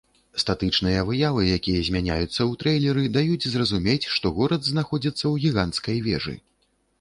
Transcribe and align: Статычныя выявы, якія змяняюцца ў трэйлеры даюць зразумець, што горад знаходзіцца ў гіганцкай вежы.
Статычныя 0.43 1.01
выявы, 1.09 1.41
якія 1.57 1.81
змяняюцца 1.89 2.35
ў 2.45 2.51
трэйлеры 2.63 3.03
даюць 3.19 3.47
зразумець, 3.57 4.09
што 4.15 4.33
горад 4.39 4.61
знаходзіцца 4.71 5.21
ў 5.21 5.35
гіганцкай 5.45 5.97
вежы. 6.09 6.35